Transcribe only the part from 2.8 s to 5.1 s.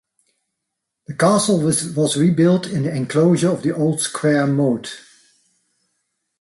the enclosure of the old square moat.